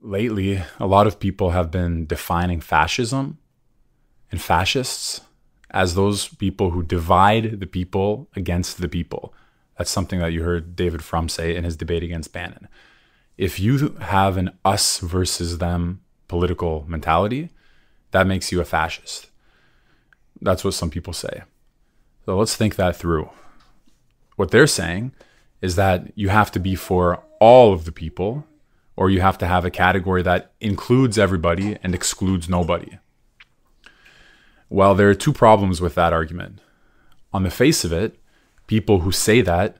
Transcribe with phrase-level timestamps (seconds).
[0.00, 3.38] lately, a lot of people have been defining fascism
[4.30, 5.20] and fascists
[5.70, 9.34] as those people who divide the people against the people.
[9.78, 12.68] That's something that you heard David Frum say in his debate against Bannon.
[13.38, 17.50] If you have an us versus them political mentality,
[18.10, 19.28] that makes you a fascist.
[20.40, 21.42] That's what some people say.
[22.24, 23.30] So let's think that through.
[24.36, 25.12] What they're saying
[25.62, 28.44] is that you have to be for all of the people,
[29.00, 32.98] or you have to have a category that includes everybody and excludes nobody.
[34.68, 36.60] Well, there are two problems with that argument.
[37.32, 38.20] On the face of it,
[38.66, 39.78] people who say that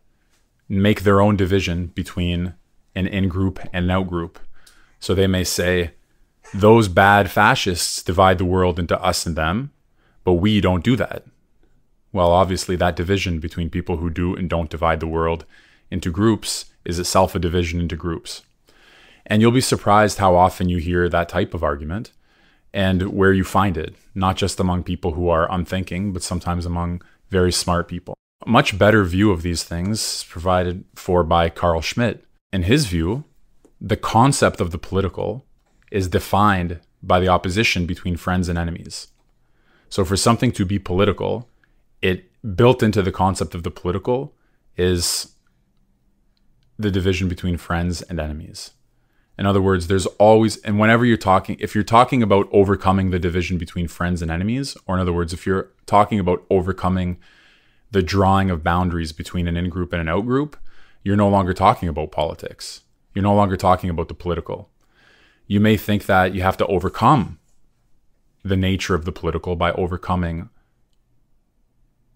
[0.70, 2.54] make their own division between
[2.94, 4.38] an in group and an out group.
[5.00, 5.90] So they may say,
[6.54, 9.70] those bad fascists divide the world into us and them,
[10.24, 11.26] but we don't do that.
[12.10, 15.44] Well, obviously, that division between people who do and don't divide the world
[15.90, 18.44] into groups is itself a division into groups.
[19.26, 22.12] And you'll be surprised how often you hear that type of argument
[22.72, 27.02] and where you find it, not just among people who are unthinking, but sometimes among
[27.28, 28.14] very smart people.
[28.46, 32.24] A much better view of these things provided for by Carl Schmitt.
[32.52, 33.24] In his view,
[33.80, 35.46] the concept of the political
[35.90, 39.08] is defined by the opposition between friends and enemies.
[39.88, 41.48] So, for something to be political,
[42.00, 44.34] it built into the concept of the political
[44.76, 45.34] is
[46.78, 48.70] the division between friends and enemies.
[49.40, 53.18] In other words, there's always, and whenever you're talking, if you're talking about overcoming the
[53.18, 57.16] division between friends and enemies, or in other words, if you're talking about overcoming
[57.90, 60.58] the drawing of boundaries between an in group and an out group,
[61.02, 62.82] you're no longer talking about politics.
[63.14, 64.68] You're no longer talking about the political.
[65.46, 67.38] You may think that you have to overcome
[68.42, 70.50] the nature of the political by overcoming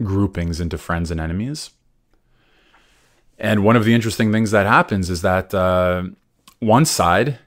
[0.03, 1.71] groupings into friends and enemies.
[3.39, 6.03] And one of the interesting things that happens is that uh,
[6.65, 7.39] one side,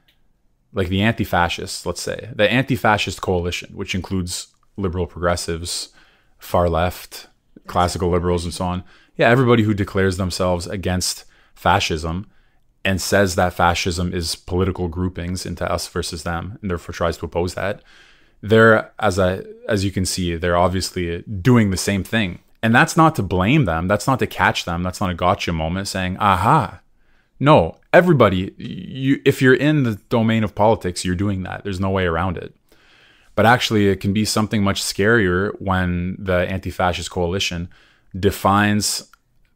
[0.73, 5.89] like the anti fascists, let's say, the anti fascist coalition, which includes liberal progressives,
[6.37, 7.27] far left,
[7.67, 8.83] classical liberals, and so on.
[9.15, 12.27] Yeah, everybody who declares themselves against fascism
[12.85, 17.25] and says that fascism is political groupings into us versus them, and therefore tries to
[17.25, 17.81] oppose that.
[18.41, 22.39] They're as I as you can see, they're obviously doing the same thing.
[22.61, 23.87] And that's not to blame them.
[23.87, 24.83] That's not to catch them.
[24.83, 26.81] That's not a gotcha moment saying, aha.
[27.39, 31.63] No, everybody, you, if you're in the domain of politics, you're doing that.
[31.63, 32.53] There's no way around it.
[33.35, 37.69] But actually, it can be something much scarier when the anti fascist coalition
[38.19, 39.09] defines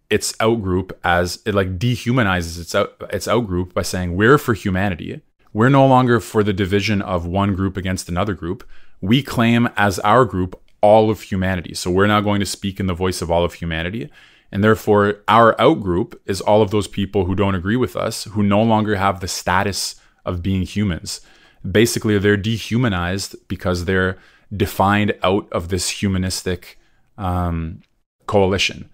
[0.09, 5.21] its outgroup as it like dehumanizes its out, its outgroup by saying we're for humanity.
[5.51, 8.63] We're no longer for the division of one group against another group.
[9.01, 11.73] We claim as our group all of humanity.
[11.73, 14.09] So we're now going to speak in the voice of all of humanity.
[14.53, 18.43] And therefore, our outgroup is all of those people who don't agree with us, who
[18.43, 21.21] no longer have the status of being humans.
[21.69, 24.19] Basically, they're dehumanized because they're
[24.55, 26.77] defined out of this humanistic
[27.17, 27.81] um,
[28.27, 28.91] coalition.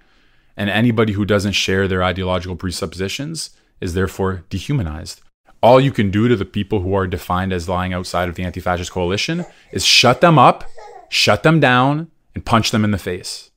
[0.55, 3.49] And anybody who doesn't share their ideological presuppositions
[3.81, 5.19] is therefore dehumanized.
[5.61, 8.43] All you can do to the people who are defined as lying outside of the
[8.43, 10.63] anti fascist coalition is shut them up,
[11.09, 13.49] shut them down, and punch them in the face.